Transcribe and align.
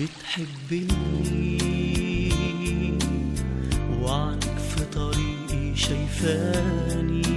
بتحبني 0.00 1.58
وعنك 4.00 4.58
في 4.58 4.84
طريقي 4.84 5.76
شايفاني. 5.76 7.28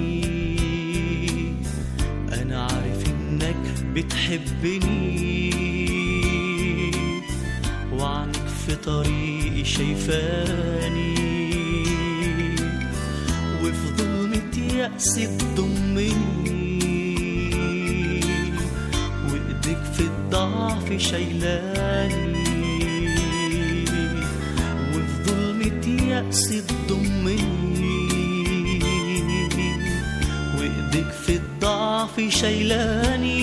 أنا 2.33 2.63
عارف 2.63 3.09
إنك 3.09 3.85
بتحبني. 3.93 5.51
وعنك 7.93 8.47
في 8.65 8.75
طريقي 8.75 9.65
شايفاني. 9.65 11.13
وفي 13.63 13.87
ظلمة 13.97 14.57
يأسي 14.73 15.37
تضمني 15.37 16.13
وإيدك 19.25 19.83
في 19.93 20.01
الضعف 20.01 20.97
شايلاني. 20.97 22.30
يأسي 26.31 26.61
تضمني. 26.61 27.39
وإيدك 30.57 31.11
في 31.11 31.35
الضعف 31.35 32.21
شايلاني. 32.29 33.40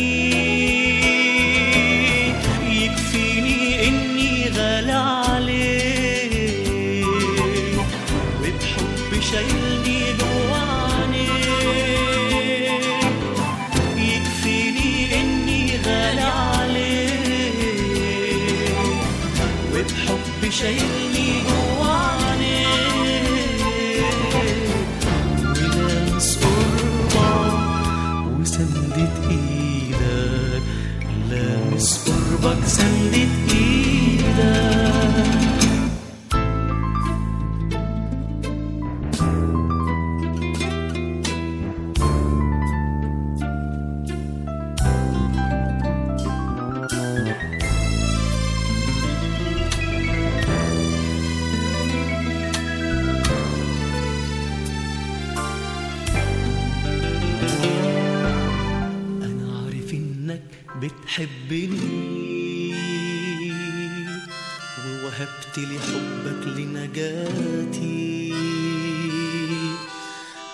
ووهبت 65.18 65.58
لي 65.58 65.78
حبك 65.78 66.46
لنجاتي. 66.46 68.32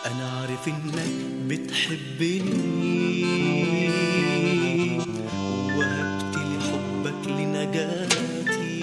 أنا 0.07 0.31
عارف 0.31 0.69
إنك 0.69 1.13
بتحبني. 1.49 3.25
ووهبت 5.77 6.37
لي 6.37 6.57
حبك 6.69 7.29
لنجاتي. 7.29 8.81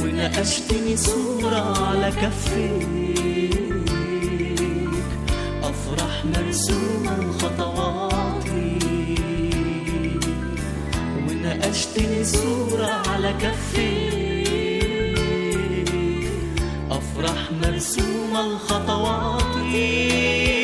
ونقشتني 0.00 0.96
صورة 0.96 1.88
على 1.88 2.10
كفيك 2.10 3.33
ونقشتني 11.94 12.24
صورة 12.24 12.86
على 12.86 13.34
كفي. 13.42 14.14
أفرح 16.90 17.50
مرسومة 17.62 18.58
خطواتي 18.58 20.63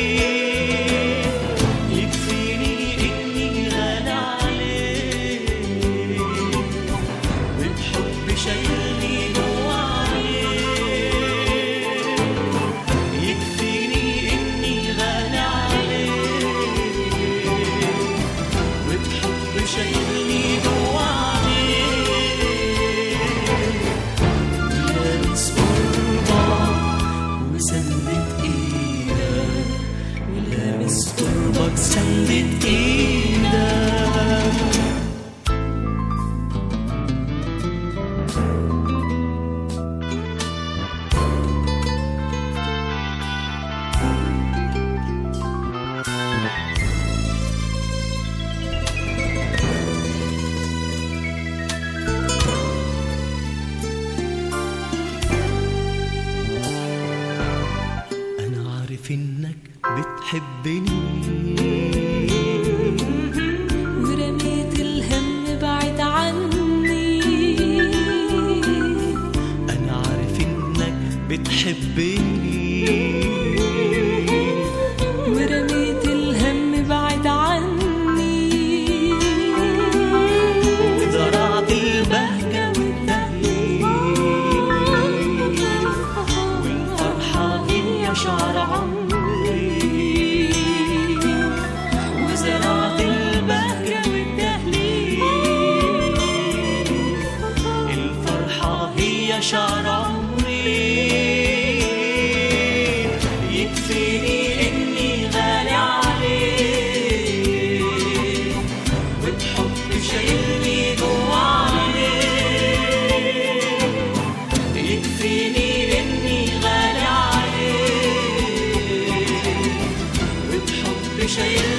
show 121.31 121.70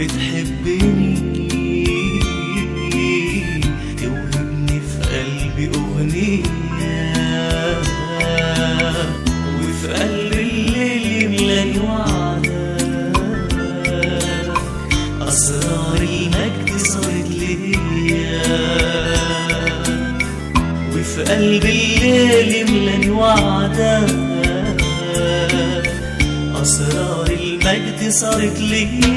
بتحبني. 0.00 1.84
توهبني 4.00 4.80
في 4.80 4.98
قلبي 5.12 5.64
أغنية 5.76 6.42
وفي 9.60 9.88
قلب 9.92 10.32
الليل 10.32 11.04
يملاني 11.22 11.78
وعدك 11.78 12.80
أسرار 15.28 16.00
المجد 16.00 16.70
صارت 16.78 17.28
ليا. 17.30 18.42
وفي 20.92 21.20
قلب 21.22 21.64
الليل 21.64 22.54
يملاني 22.54 23.10
وعدك 23.10 24.10
أسرار 26.62 27.28
المجد 27.42 28.00
صارت 28.10 28.58
ليا. 28.60 29.09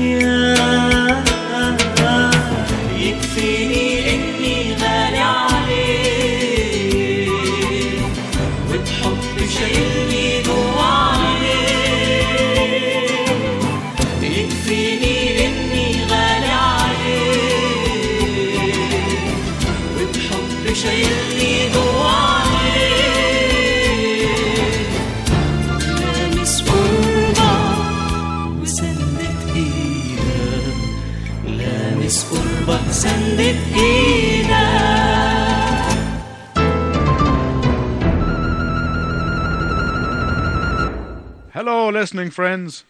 Hello, 41.82 41.88
listening 41.90 42.30
friends. 42.30 42.84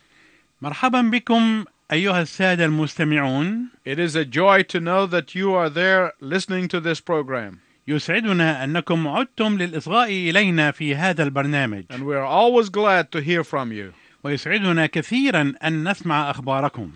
مرحبا 0.62 1.00
بكم 1.00 1.64
أيها 1.92 2.22
السادة 2.22 2.64
المستمعون 2.64 3.68
It 3.86 3.98
is 3.98 4.14
a 4.14 4.26
joy 4.26 4.62
to 4.62 4.78
know 4.78 5.06
that 5.06 5.34
you 5.34 5.54
are 5.54 5.70
there 5.70 6.12
listening 6.20 6.68
to 6.68 6.78
this 6.78 7.00
program. 7.00 7.60
يسعدنا 7.86 8.64
أنكم 8.64 9.08
عدتم 9.08 9.58
للإصغاء 9.58 10.08
إلينا 10.08 10.70
في 10.70 10.94
هذا 10.94 11.22
البرنامج 11.22 11.84
And 11.90 12.04
we 12.04 12.14
are 12.14 12.26
always 12.26 12.68
glad 12.68 13.10
to 13.12 13.22
hear 13.22 13.42
from 13.42 13.72
you. 13.72 13.92
ويسعدنا 14.24 14.86
كثيرا 14.86 15.54
أن 15.64 15.88
نسمع 15.90 16.30
أخباركم 16.30 16.90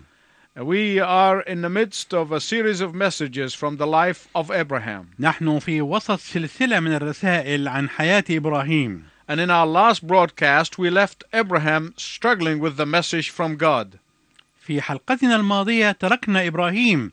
We 0.57 0.99
are 0.99 1.41
in 1.41 1.61
the 1.63 1.69
midst 1.69 2.13
of 2.13 2.31
a 2.31 2.39
series 2.39 2.81
of 2.81 2.93
messages 2.93 3.55
from 3.55 3.77
the 3.77 3.87
life 3.87 4.27
of 4.35 4.51
Abraham. 4.51 5.07
نحن 5.19 5.59
في 5.59 5.81
وسط 5.81 6.19
سلسلة 6.19 6.79
من 6.79 6.93
الرسائل 6.93 7.67
عن 7.67 7.89
حياة 7.89 8.23
إبراهيم 8.29 9.06
And 9.27 9.39
in 9.39 9.49
our 9.49 9.65
last 9.65 10.05
broadcast, 10.05 10.77
we 10.77 10.89
left 10.89 11.23
Abraham 11.33 11.93
struggling 11.97 12.59
with 12.59 12.75
the 12.77 12.85
message 12.85 13.29
from 13.29 13.57
God. 13.57 13.99
في 14.67 14.81
حلقتنا 14.81 15.35
الماضية 15.35 15.91
تركنا 15.91 16.47
إبراهيم 16.47 17.11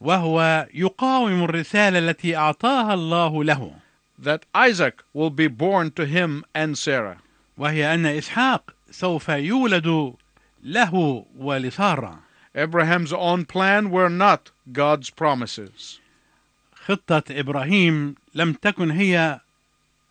وهو 0.00 0.66
يقاوم 0.74 1.44
الرسالة 1.44 1.98
التي 1.98 2.36
أعطاها 2.36 2.94
الله 2.94 3.44
له 3.44 3.72
That 4.18 4.44
Isaac 4.54 5.04
will 5.14 5.30
be 5.30 5.46
born 5.48 5.90
to 5.92 6.06
him 6.06 6.44
and 6.54 6.76
Sarah. 6.78 7.18
وهي 7.58 7.94
أن 7.94 8.06
إسحاق 8.06 8.74
سوف 8.90 9.28
يولد 9.28 10.14
له 10.64 11.24
ولسارة 11.38 12.18
Abraham's 12.54 13.12
own 13.12 13.44
plan 13.44 13.90
were 13.90 14.08
not 14.08 14.50
God's 14.72 15.10
promises. 15.10 16.00
خطة 16.86 17.22
إبراهيم 17.30 18.14
لم 18.34 18.52
تكن 18.52 18.90
هي 18.90 19.40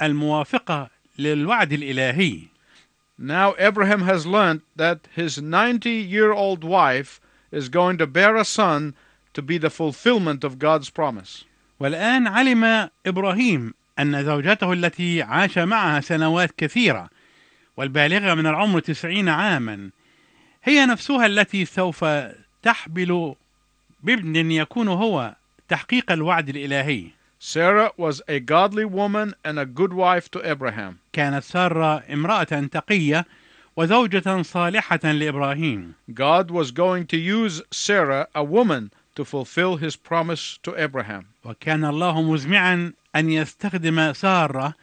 الموافقة 0.01 0.89
للوعد 1.18 1.72
الإلهي 1.72 2.48
Now 3.18 3.54
Abraham 3.58 4.02
has 4.02 4.26
learned 4.26 4.62
that 4.76 5.06
his 5.14 5.40
90 5.40 5.90
year 5.90 6.32
old 6.32 6.64
wife 6.64 7.20
is 7.52 7.68
going 7.68 7.98
to 7.98 8.06
bear 8.06 8.36
a 8.36 8.44
son 8.44 8.94
to 9.34 9.42
be 9.42 9.58
the 9.58 9.70
fulfillment 9.70 10.44
of 10.44 10.58
God's 10.58 10.90
promise. 10.90 11.44
والآن 11.80 12.26
علم 12.26 12.88
إبراهيم 13.06 13.74
أن 13.98 14.24
زوجته 14.24 14.72
التي 14.72 15.22
عاش 15.22 15.58
معها 15.58 16.00
سنوات 16.00 16.52
كثيرة 16.56 17.10
والبالغة 17.76 18.34
من 18.34 18.46
العمر 18.46 18.80
تسعين 18.80 19.28
عاما 19.28 19.90
هي 20.64 20.86
نفسها 20.86 21.26
التي 21.26 21.64
سوف 21.64 22.04
تحبل 22.62 23.34
بابن 24.02 24.50
يكون 24.50 24.88
هو 24.88 25.34
تحقيق 25.68 26.12
الوعد 26.12 26.48
الإلهي 26.48 27.06
Sarah 27.41 27.91
was 27.97 28.21
a 28.27 28.39
godly 28.39 28.85
woman 28.85 29.35
and 29.43 29.59
a 29.59 29.65
good 29.65 29.93
wife 29.93 30.29
to 30.31 30.41
Abraham. 30.47 30.99
كانت 31.13 31.43
سارة 31.43 32.03
امرأة 32.09 32.69
تقية 32.71 33.25
وزوجة 33.75 34.41
صالحة 34.41 34.99
لإبراهيم 35.03 35.93
God 36.13 36.51
was 36.51 36.71
going 36.71 37.05
to 37.07 37.17
use 37.17 37.61
Sarah, 37.71 38.27
a 38.33 38.43
woman, 38.43 38.91
to 39.15 39.25
fulfill 39.25 39.77
his 39.77 39.95
promise 39.95 40.59
to 40.63 40.75
Abraham. 40.75 41.25
وكان 41.43 41.85
الله 41.85 42.21
مزمعا 42.21 42.93
أن 43.15 43.29
يستخدم 43.29 44.13
سارة 44.13 44.73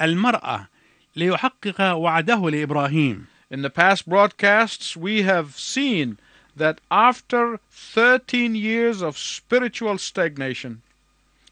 المرأة 0.00 0.68
ليحقق 1.16 1.80
وعده 1.80 2.50
لإبراهيم 2.50 3.26
In 3.50 3.62
the 3.62 3.70
past 3.70 4.08
broadcasts, 4.08 4.96
we 4.96 5.22
have 5.22 5.56
seen 5.56 6.18
that 6.56 6.80
after 6.90 7.58
13 7.70 8.54
years 8.54 9.02
of 9.02 9.18
spiritual 9.18 9.98
stagnation, 9.98 10.82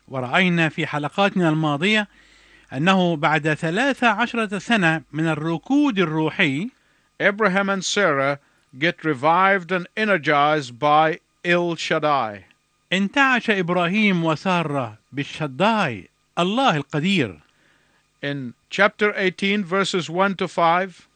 ورأينا 0.08 0.70
في 0.70 0.88
حلقاتنا 0.88 1.50
الماضية 1.50 2.08
أنه 2.74 3.16
بعد 3.16 3.54
ثلاث 3.54 4.04
عشرة 4.04 4.58
سنة 4.58 5.02
من 5.12 5.28
الركود 5.28 6.00
الروحي 6.00 6.70
Abraham 7.20 7.70
and 7.70 7.84
Sarah 7.84 8.40
get 8.78 9.04
revived 9.04 9.72
and 9.72 9.88
energized 9.98 10.78
by 10.80 11.20
El 11.46 11.76
Shaddai. 11.76 12.44
انتعش 12.94 13.50
إبراهيم 13.50 14.24
وسارة 14.24 14.98
بالشداي 15.12 16.10
الله 16.40 16.78
القدير 16.78 17.40
In 18.24 18.54
chapter 18.70 19.14
18, 19.14 19.64
verses 19.64 20.10
1 20.10 20.36
to 20.38 20.48
5, 20.48 21.08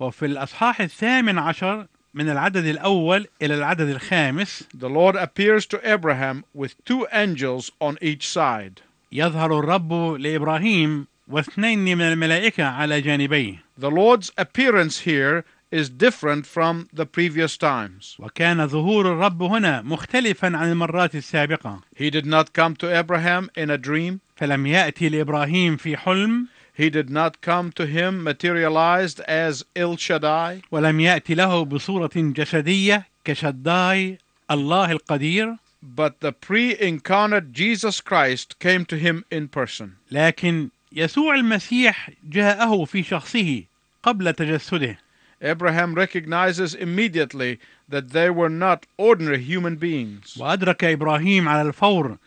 وفي 0.00 0.26
الأصحاح 0.26 0.80
الثامن 0.80 1.38
عشر 1.38 1.86
من 2.17 2.29
العدد 2.29 2.65
الأول 2.65 3.27
إلى 3.41 3.55
العدد 3.55 3.89
الخامس 3.89 4.63
the 4.77 4.89
Lord 4.89 5.15
appears 5.15 5.65
to 5.65 5.79
Abraham 5.83 6.43
with 6.53 6.73
two 6.85 7.07
angels 7.11 7.71
on 7.81 7.97
each 8.01 8.27
side. 8.27 8.81
يظهر 9.11 9.59
الرب 9.59 9.93
لإبراهيم 10.19 11.07
واثنين 11.27 11.97
من 11.97 12.01
الملائكة 12.01 12.63
على 12.63 13.01
جانبيه 13.01 13.63
The 13.79 13.89
Lord's 13.89 14.31
appearance 14.37 14.99
here 14.99 15.43
is 15.71 15.89
different 15.89 16.45
from 16.45 16.87
the 16.93 17.05
previous 17.05 17.57
times. 17.57 18.15
وكان 18.19 18.67
ظهور 18.67 19.11
الرب 19.11 19.43
هنا 19.43 19.81
مختلفا 19.81 20.57
عن 20.57 20.71
المرات 20.71 21.15
السابقة 21.15 21.79
He 21.95 22.09
did 22.11 22.25
not 22.25 22.53
come 22.53 22.75
to 22.75 22.87
Abraham 22.95 23.49
in 23.55 23.69
a 23.69 23.77
dream. 23.77 24.19
فلم 24.35 24.65
يأتي 24.67 25.09
لإبراهيم 25.09 25.77
في 25.77 25.97
حلم 25.97 26.47
He 26.77 26.89
did 26.89 27.09
not 27.09 27.41
come 27.41 27.71
to 27.73 27.85
him 27.85 28.23
materialized 28.23 29.19
as 29.21 29.63
El 29.75 29.95
Shaddai. 29.97 30.61
ولم 30.71 30.99
يأتي 30.99 31.35
له 31.35 31.65
بصورة 31.65 32.11
جسدية 32.15 33.05
كشداي 33.25 34.17
الله 34.51 34.91
القدير 34.91 35.57
But 35.83 36.21
the 36.21 36.31
pre 36.31 36.79
incarnate 36.79 37.51
Jesus 37.51 37.99
Christ 38.01 38.57
came 38.59 38.85
to 38.85 38.97
him 38.97 39.25
in 39.31 39.47
person. 39.49 39.97
لكن 40.11 40.69
يسوع 40.91 41.35
المسيح 41.35 42.09
جاءه 42.23 42.85
في 42.85 43.03
شخصه 43.03 43.63
قبل 44.03 44.33
تجسده 44.33 44.97
Abraham 45.43 45.93
recognizes 45.93 46.73
immediately 46.73 47.59
that 47.89 48.11
they 48.11 48.29
were 48.29 48.49
not 48.49 48.85
ordinary 48.97 49.41
human 49.41 49.75
beings. 49.75 50.37
وأدرك 50.37 50.83
إبراهيم 50.83 51.49
على 51.49 51.61
الفور 51.67 52.17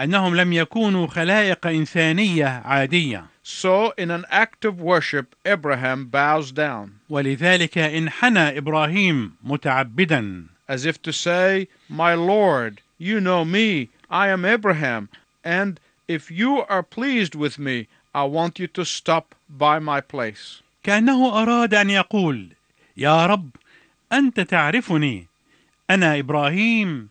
أنهم 0.00 0.36
لم 0.36 0.52
يكونوا 0.52 1.06
خلائق 1.06 1.66
إنسانية 1.66 2.46
عادية 2.46 3.24
So, 3.42 3.92
in 3.96 4.10
an 4.10 4.24
act 4.30 4.64
of 4.64 4.80
worship, 4.80 5.34
Abraham 5.44 6.06
bows 6.06 6.52
down, 6.52 7.00
ولذلك 7.10 7.78
انحنى 7.78 8.58
إبراهيم 8.58 9.32
متعبدا 9.44 10.48
as 10.68 10.84
if 10.84 11.00
to 11.02 11.12
say, 11.12 11.68
My 11.88 12.14
Lord, 12.14 12.80
you 12.98 13.20
know 13.20 13.44
me, 13.44 13.88
I 14.10 14.28
am 14.28 14.44
Abraham, 14.44 15.08
and 15.44 15.78
if 16.08 16.30
you 16.30 16.62
are 16.68 16.82
pleased 16.82 17.34
with 17.34 17.58
me, 17.58 17.86
I 18.14 18.24
want 18.24 18.58
you 18.58 18.66
to 18.68 18.84
stop 18.84 19.34
by 19.48 19.78
my 19.78 20.00
place. 20.00 20.62
كأنه 20.84 21.42
أراد 21.42 21.74
أن 21.74 21.90
يقول 21.90 22.48
يا 22.96 23.26
رب 23.26 23.50
أنت 24.12 24.40
تعرفني 24.40 25.26
أنا 25.90 26.18
إبراهيم 26.18 27.08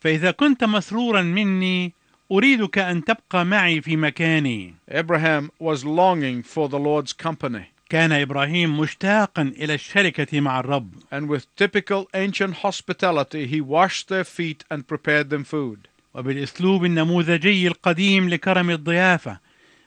فإذا 0.00 0.30
كنت 0.30 0.64
مسرورا 0.64 1.22
مني 1.22 1.92
أريدك 2.31 2.77
أن 2.77 3.03
تبقى 3.05 3.45
معي 3.45 3.81
في 3.81 3.95
مكاني 3.97 4.73
Abraham 4.91 5.51
was 5.59 5.85
longing 5.85 6.43
for 6.43 6.67
the 6.69 6.79
Lord's 6.79 7.13
company. 7.13 7.71
كان 7.89 8.11
إبراهيم 8.11 8.79
مشتاقا 8.79 9.41
إلى 9.57 9.73
الشركة 9.73 10.39
مع 10.41 10.59
الرب 10.59 10.89
And 11.11 11.29
with 11.29 11.45
typical 11.55 12.07
ancient 12.15 12.55
hospitality, 12.63 13.45
he 13.47 13.61
washed 13.61 14.07
their 14.09 14.23
feet 14.23 14.63
and 14.71 14.87
prepared 14.87 15.29
them 15.29 15.43
food. 15.43 15.87
وبالأسلوب 16.15 16.85
النموذجي 16.85 17.67
القديم 17.67 18.29
لكرم 18.29 18.69
الضيافة 18.69 19.39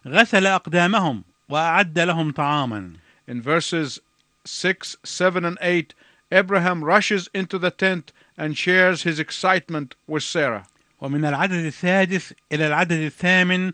غسل 0.07 0.47
أقدامهم 0.47 1.25
وأعد 1.49 1.99
لهم 1.99 2.33
طعاما 2.33 2.93
In 3.27 3.43
verses 3.43 3.99
6, 4.45 4.97
7, 5.05 5.45
and 5.45 5.59
8, 5.61 5.93
Abraham 6.31 6.85
rushes 6.85 7.29
into 7.35 7.59
the 7.59 7.71
tent 7.71 8.13
and 8.39 8.57
shares 8.57 9.03
his 9.03 9.19
excitement 9.19 9.95
with 10.07 10.23
Sarah. 10.23 10.67
ومن 11.01 11.25
العدد 11.25 11.65
السادس 11.65 12.35
إلى 12.53 12.67
العدد 12.67 12.93
الثامن 12.93 13.73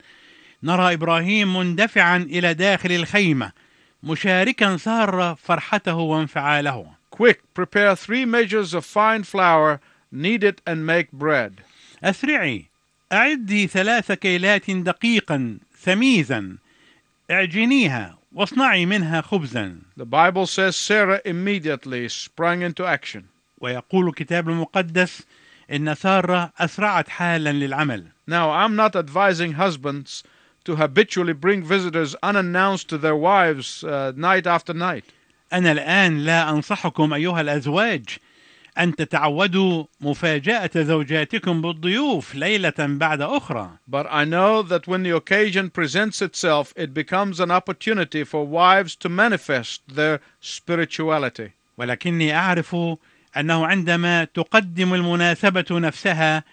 نرى 0.62 0.94
إبراهيم 0.94 1.56
مندفعا 1.56 2.16
إلى 2.16 2.54
داخل 2.54 2.92
الخيمة 2.92 3.52
مشاركا 4.02 4.76
سارة 4.76 5.34
فرحته 5.34 5.94
وانفعاله 5.94 6.86
Quick, 7.10 7.40
prepare 7.54 7.94
three 7.94 8.24
measures 8.24 8.74
of 8.74 8.84
fine 8.84 9.22
flour, 9.22 9.80
knead 10.10 10.42
it, 10.42 10.60
and 10.66 10.84
make 10.84 11.12
bread. 11.12 11.60
أسرعي 12.04 12.64
أعدي 13.12 13.66
ثلاث 13.66 14.12
كيلات 14.12 14.70
دقيقا 14.70 15.58
ثميزا 15.80 16.56
اعجنيها 17.30 18.18
واصنعي 18.32 18.86
منها 18.86 19.20
خبزا 19.20 19.76
The 19.96 20.04
Bible 20.04 20.46
says 20.46 20.76
Sarah 20.76 21.20
immediately 21.24 22.08
sprang 22.08 22.62
into 22.62 22.84
action. 22.86 23.24
ويقول 23.60 24.08
الكتاب 24.08 24.48
المقدس 24.48 25.22
إن 25.71 25.95
سارة 25.95 26.51
أسرعت 26.59 27.09
حالا 27.09 27.51
للعمل 27.51 28.03
Now, 28.27 28.51
I'm 28.51 28.75
not 28.75 28.95
advising 28.95 29.53
husbands 29.53 30.23
to 30.65 30.75
habitually 30.75 31.33
bring 31.33 31.63
visitors 31.63 32.15
unannounced 32.21 32.89
to 32.89 32.97
their 32.97 33.15
wives 33.15 33.83
uh, 33.83 34.11
night 34.15 34.45
after 34.47 34.73
night. 34.73 35.05
أنا 35.53 35.71
الآن 35.71 36.19
لا 36.19 36.49
أنصحكم 36.49 37.13
أيها 37.13 37.41
الأزواج 37.41 38.17
أن 38.77 38.95
تتعودوا 38.95 39.85
مفاجأة 40.01 40.71
زوجاتكم 40.75 41.61
بالضيوف 41.61 42.35
ليلة 42.35 42.73
بعد 42.79 43.21
أخرى 43.21 43.69
But 43.87 44.07
I 44.09 44.25
know 44.25 44.61
that 44.61 44.87
when 44.87 45.03
the 45.03 45.15
occasion 45.15 45.69
presents 45.69 46.21
itself, 46.21 46.73
it 46.75 46.93
becomes 46.93 47.39
an 47.39 47.51
opportunity 47.51 48.23
for 48.23 48.45
wives 48.45 48.95
to 48.97 49.09
manifest 49.09 49.81
their 49.87 50.19
spirituality. 50.39 51.51
ولكني 51.77 52.33
أعرف 52.35 52.75
أنه 53.36 53.66
عندما 53.66 54.24
تقدم 54.24 54.94
المناسبة 54.94 55.64
نفسها 55.70 56.44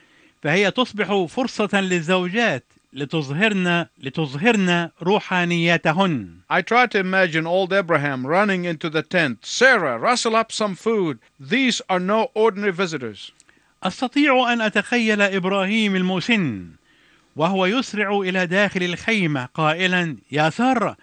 فهي 0.43 0.71
تصبح 0.71 1.25
فرصة 1.25 1.81
للزوجات 1.81 2.65
لتظهرن 2.93 3.85
لتظهرن 3.99 4.89
روحانياتهن 5.01 6.29
I 6.49 6.61
try 6.61 6.85
to 6.87 6.99
imagine 6.99 7.47
old 7.47 7.71
Abraham 7.71 8.27
running 8.27 8.65
into 8.65 8.89
the 8.89 9.01
tent. 9.01 9.45
Sarah, 9.45 9.97
rustle 9.97 10.35
up 10.35 10.51
some 10.51 10.75
food. 10.75 11.19
These 11.39 11.81
are 11.89 11.99
no 11.99 12.29
ordinary 12.33 12.73
visitors. 12.73 13.31
أستطيع 13.83 14.53
أن 14.53 14.61
أتخيل 14.61 15.21
إبراهيم 15.21 15.95
المسن 15.95 16.67
وهو 17.35 17.65
يسرع 17.65 18.19
إلى 18.19 18.45
داخل 18.45 18.83
الخيمة 18.83 19.45
قائلا 19.45 20.17
يا 20.31 20.49
سارة 20.49 20.97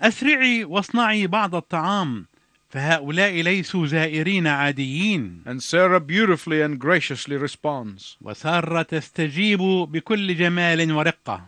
أسرعي 0.00 0.64
واصنعي 0.64 1.26
بعض 1.26 1.54
الطعام 1.54 2.26
فهؤلاء 2.68 3.42
ليسوا 3.42 3.86
زائرين 3.86 4.46
عاديين 4.46 5.42
And 5.46 5.62
Sarah 5.62 6.00
beautifully 6.00 6.60
and 6.62 6.78
graciously 6.78 7.36
responds. 7.36 8.16
وسارة 8.22 8.82
تستجيب 8.82 9.58
بكل 9.92 10.36
جمال 10.36 10.92
ورقة 10.92 11.40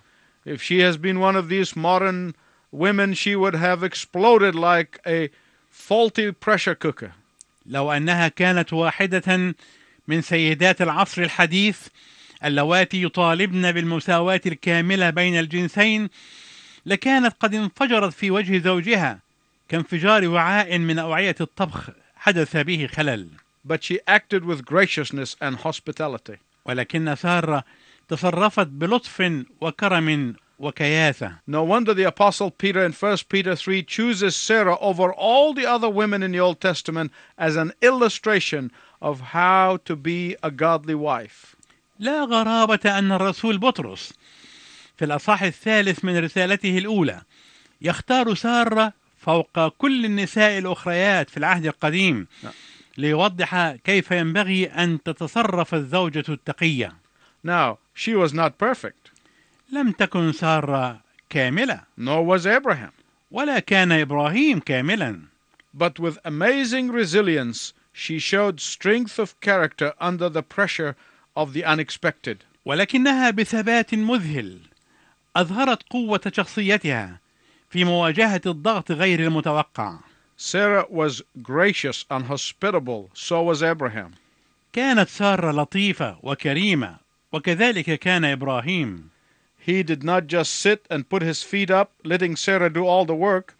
If 0.46 0.62
she 0.62 0.78
has 0.78 0.96
been 0.96 1.20
one 1.20 1.36
of 1.36 1.48
these 1.48 1.76
modern 1.76 2.34
women, 2.72 3.12
she 3.14 3.36
would 3.36 3.54
have 3.54 3.82
exploded 3.84 4.54
like 4.54 4.98
a 5.06 5.28
faulty 5.70 6.32
pressure 6.32 6.74
cooker. 6.74 7.12
لو 7.66 7.92
أنها 7.92 8.28
كانت 8.28 8.72
واحدة 8.72 9.54
من 10.08 10.22
سيدات 10.22 10.82
العصر 10.82 11.22
الحديث 11.22 11.88
اللواتي 12.44 13.02
يطالبن 13.02 13.72
بالمساواة 13.72 14.40
الكاملة 14.46 15.10
بين 15.10 15.38
الجنسين 15.38 16.08
لكانت 16.86 17.36
قد 17.40 17.54
انفجرت 17.54 18.12
في 18.12 18.30
وجه 18.30 18.58
زوجها 18.58 19.18
كانفجار 19.70 20.28
وعاء 20.28 20.78
من 20.78 20.98
أوعية 20.98 21.34
الطبخ 21.40 21.90
حدث 22.16 22.56
به 22.56 22.86
خلل 22.86 23.28
But 23.64 23.84
she 23.84 24.00
acted 24.08 24.44
with 24.44 24.64
graciousness 24.64 25.36
and 25.40 25.56
hospitality. 25.56 26.38
ولكن 26.66 27.14
سارة 27.14 27.64
تصرفت 28.08 28.66
بلطف 28.66 29.44
وكرم 29.60 30.34
وكياسة 30.58 31.32
No 31.46 31.62
wonder 31.62 31.94
the 31.94 32.04
Apostle 32.04 32.50
Peter 32.50 32.84
in 32.84 32.92
1 32.92 33.18
Peter 33.28 33.54
3 33.54 33.82
chooses 33.84 34.34
Sarah 34.34 34.76
over 34.80 35.12
all 35.12 35.54
the 35.54 35.66
other 35.66 35.88
women 35.88 36.22
in 36.22 36.32
the 36.32 36.40
Old 36.40 36.60
Testament 36.60 37.12
as 37.38 37.56
an 37.56 37.72
illustration 37.80 38.72
of 39.00 39.20
how 39.20 39.78
to 39.84 39.94
be 39.94 40.36
a 40.42 40.50
godly 40.50 40.96
wife. 40.96 41.56
لا 42.00 42.24
غرابة 42.24 42.98
أن 42.98 43.12
الرسول 43.12 43.58
بطرس 43.58 44.12
في 44.96 45.04
الأصحاح 45.04 45.42
الثالث 45.42 46.04
من 46.04 46.18
رسالته 46.18 46.78
الأولى 46.78 47.22
يختار 47.82 48.34
سارة 48.34 48.99
فوق 49.20 49.68
كل 49.68 50.04
النساء 50.04 50.58
الأخريات 50.58 51.30
في 51.30 51.36
العهد 51.36 51.66
القديم 51.66 52.26
ليوضح 52.98 53.72
كيف 53.72 54.10
ينبغي 54.10 54.66
أن 54.66 55.02
تتصرف 55.02 55.74
الزوجة 55.74 56.24
التقية. 56.28 56.92
Now, 57.46 57.78
she 57.94 58.14
was 58.14 58.32
not 58.32 58.58
perfect, 58.58 59.10
لم 59.72 59.92
تكن 59.92 60.32
سارة 60.32 61.00
كاملة. 61.30 61.80
Nor 61.98 62.24
was 62.24 62.46
Abraham. 62.46 62.92
ولا 63.30 63.58
كان 63.58 63.92
إبراهيم 63.92 64.60
كاملا. 64.60 65.20
But 65.74 65.98
with 65.98 66.18
amazing 66.24 66.90
resilience, 66.90 67.72
she 67.92 68.18
showed 68.18 68.60
strength 68.60 69.18
of 69.18 69.40
character 69.40 69.92
under 70.00 70.28
the 70.28 70.42
pressure 70.42 70.96
of 71.36 71.52
the 71.52 71.64
unexpected. 71.64 72.44
ولكنها 72.64 73.30
بثبات 73.30 73.94
مذهل 73.94 74.58
أظهرت 75.36 75.82
قوة 75.90 76.32
شخصيتها. 76.32 77.20
في 77.70 77.84
مواجهة 77.84 78.40
الضغط 78.46 78.92
غير 78.92 79.20
المتوقع 79.20 79.98
Sarah 80.36 80.86
was 80.88 81.22
gracious 81.42 82.06
and 82.10 82.24
hospitable, 82.24 83.10
so 83.14 83.42
was 83.42 83.62
Abraham. 83.62 84.14
كانت 84.72 85.08
سارة 85.08 85.50
لطيفة 85.52 86.18
وكريمة 86.22 86.96
وكذلك 87.32 87.98
كان 87.98 88.24
إبراهيم 88.24 89.10
He 89.66 89.82
did 89.82 90.02
not 90.02 90.26
just 90.26 90.52
sit 90.54 90.86
and 90.90 91.08
put 91.08 91.22
his 91.22 91.42
feet 91.42 91.70
up, 91.70 91.92
letting 92.04 92.34
Sarah 92.36 92.70
do 92.70 92.86
all 92.86 93.04
the 93.04 93.14
work. 93.14 93.54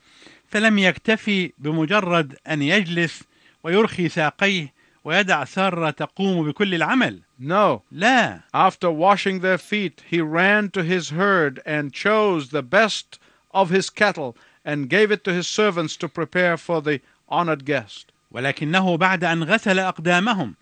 فلم 0.51 0.79
يكتفي 0.79 1.53
بمجرد 1.59 2.37
أن 2.49 2.63
يجلس 2.63 3.23
ويرخي 3.65 4.09
ساقيه 4.09 4.73
ويدع 5.05 5.45
سارة 5.45 5.91
تقوم 5.91 6.49
بكل 6.51 6.75
العمل 6.75 7.21
No, 7.39 7.83
لا 7.93 8.41
after 8.55 8.91
washing 8.91 9.41
their 9.41 9.59
feet, 9.59 10.03
he 10.11 10.21
ran 10.21 10.71
to 10.71 10.83
his 10.83 11.11
herd 11.11 11.61
and 11.67 11.93
chose 11.93 12.49
the 12.49 12.63
best 12.63 13.19
of 13.53 13.71
his 13.71 13.91
cattle 13.91 14.37
and 14.65 14.89
gave 14.89 15.11
it 15.11 15.25
to 15.25 15.33
his 15.33 15.47
servants 15.47 15.97
to 15.97 16.09
prepare 16.09 16.57
for 16.57 16.81
the 16.83 17.01
honored 17.29 17.65
guest. 17.65 18.13
ولكنه 18.33 18.97
بعد 18.97 19.25
أن 19.25 19.45
غسل 19.45 19.79
أقدامهم 19.79 20.55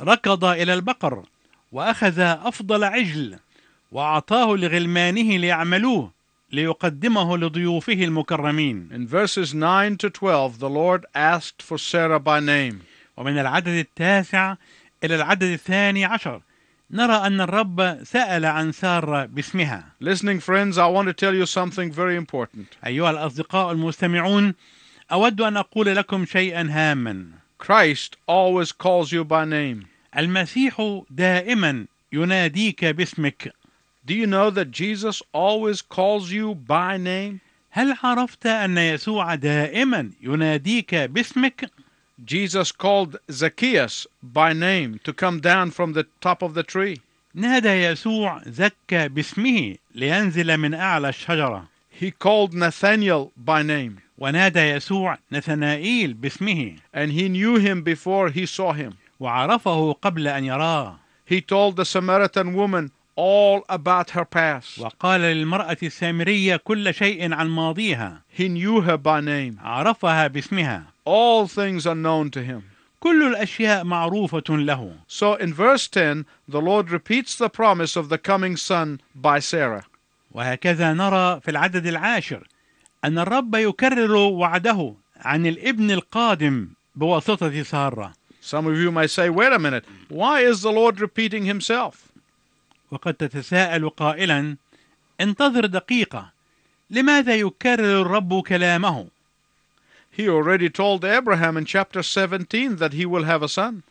ركض 0.00 0.44
إلى 0.44 0.74
البقر 0.74 1.24
وأخذ 1.72 2.18
أفضل 2.20 2.84
عجل 2.84 3.38
وأعطاه 3.92 4.56
لغلمانه 4.56 5.36
ليعملوه 5.36 6.10
ليقدمه 6.52 7.38
لضيوفه 7.38 7.92
المكرمين 8.04 8.88
In 8.92 9.06
verses 9.06 9.54
9 9.54 9.96
to 9.98 10.10
12, 10.10 10.58
the 10.58 10.68
Lord 10.68 11.06
asked 11.14 11.62
for 11.62 11.78
Sarah 11.78 12.20
by 12.20 12.40
name. 12.40 12.82
ومن 13.16 13.38
العدد 13.38 13.68
التاسع 13.68 14.56
إلى 15.04 15.14
العدد 15.14 15.42
الثاني 15.42 16.04
عشر 16.04 16.40
نرى 16.90 17.26
أن 17.26 17.40
الرب 17.40 18.04
سأل 18.04 18.44
عن 18.44 18.72
سارة 18.72 19.24
باسمها 19.24 19.84
Listening 20.00 20.40
friends, 20.40 20.78
I 20.78 20.86
want 20.86 21.08
to 21.08 21.12
tell 21.12 21.34
you 21.34 21.46
something 21.46 21.90
very 21.90 22.16
important. 22.16 22.66
أيها 22.86 23.10
الأصدقاء 23.10 23.72
المستمعون 23.72 24.54
أود 25.12 25.40
أن 25.40 25.56
أقول 25.56 25.96
لكم 25.96 26.24
شيئا 26.24 26.68
هاما 26.70 27.26
Christ 27.58 28.16
always 28.28 28.72
calls 28.72 29.12
you 29.12 29.24
by 29.24 29.44
name. 29.44 29.86
المسيح 30.16 31.02
دائما 31.10 31.86
يناديك 32.12 32.84
باسمك 32.84 33.52
Do 34.06 34.14
you 34.14 34.26
know 34.26 34.50
that 34.50 34.70
Jesus 34.70 35.20
always 35.32 35.82
calls 35.82 36.30
you 36.30 36.54
by 36.54 36.96
name? 36.96 37.40
هل 37.70 37.96
عرفت 38.02 38.46
أن 38.46 38.78
يسوع 38.78 39.34
دائما 39.34 40.10
يناديك 40.22 40.94
باسمك؟ 40.94 41.70
Jesus 42.23 42.71
called 42.71 43.17
Zacchaeus 43.31 44.05
by 44.21 44.53
name 44.53 44.99
to 45.03 45.11
come 45.13 45.39
down 45.39 45.71
from 45.71 45.93
the 45.93 46.05
top 46.19 46.41
of 46.41 46.53
the 46.53 46.63
tree. 46.63 47.01
نادى 47.35 47.69
يسوع 47.69 48.41
زكى 48.45 49.07
باسمه 49.07 49.75
لينزل 49.95 50.57
من 50.57 50.73
أعلى 50.73 51.09
الشجرة 51.09 51.67
He 51.89 52.11
called 52.11 52.53
Nathanael 52.53 53.31
by 53.37 53.63
name, 53.63 54.01
ونادى 54.17 54.59
يسوع 54.59 55.17
نثنائيل 55.31 56.13
باسمه 56.13 56.75
and 56.93 57.11
he 57.11 57.29
knew 57.29 57.57
him 57.57 57.81
before 57.83 58.29
he 58.29 58.45
saw 58.45 58.73
him. 58.73 58.97
وعرفه 59.19 59.93
قبل 59.93 60.27
أن 60.27 60.43
يراه 60.45 60.95
he 61.25 61.39
told 61.41 61.77
the 61.77 61.85
Samaritan 61.85 62.53
woman 62.53 62.91
all 63.15 63.63
about 63.69 64.09
her 64.11 64.25
past. 64.25 64.79
وقال 64.79 65.21
للمرأة 65.21 65.77
السامرية 65.83 66.55
كل 66.57 66.93
شيء 66.93 67.33
عن 67.33 67.47
ماضيها 67.49 68.21
He 68.37 68.49
knew 68.49 68.81
her 68.81 68.97
by 68.97 69.21
name. 69.21 69.57
عرفها 69.61 70.27
باسمها 70.27 70.83
All 71.05 71.47
things 71.47 71.85
are 71.85 71.95
known 71.95 72.29
to 72.31 72.41
him. 72.43 72.63
كل 73.01 73.33
الأشياء 73.35 73.83
معروفة 73.83 74.43
له 74.49 74.93
So 75.07 75.33
in 75.35 75.53
verse 75.53 75.87
10, 75.87 76.25
the 76.47 76.61
Lord 76.61 76.91
repeats 76.91 77.35
the 77.35 77.49
promise 77.49 77.95
of 77.95 78.09
the 78.09 78.17
coming 78.17 78.55
son 78.57 79.01
by 79.15 79.39
Sarah. 79.39 79.85
وهكذا 80.33 80.93
نرى 80.93 81.41
في 81.41 81.51
العدد 81.51 81.85
العاشر 81.85 82.47
أن 83.05 83.19
الرب 83.19 83.55
يكرر 83.55 84.15
وعده 84.15 84.93
عن 85.17 85.45
الابن 85.45 85.91
القادم 85.91 86.67
بواسطة 86.95 87.63
سارة 87.63 88.13
Some 88.41 88.65
of 88.65 88.75
you 88.77 88.91
may 88.91 89.05
say, 89.07 89.29
wait 89.29 89.53
a 89.53 89.59
minute, 89.59 89.85
why 90.09 90.41
is 90.41 90.61
the 90.61 90.71
Lord 90.71 90.99
repeating 90.99 91.45
himself? 91.45 92.09
وقد 92.91 93.13
تتساءل 93.13 93.89
قائلا 93.89 94.57
انتظر 95.21 95.65
دقيقة 95.65 96.31
لماذا 96.89 97.35
يكرر 97.35 98.01
الرب 98.01 98.41
كلامه 98.41 99.07
He 100.16 100.30
already 100.30 100.70
told 100.70 101.04
Abraham 101.04 101.58
in 101.58 101.66
chapter 101.66 102.02
17 102.02 102.76
that 102.76 102.94
he 102.94 103.04
will 103.04 103.24
have 103.24 103.42
a 103.42 103.48
son. 103.50 103.82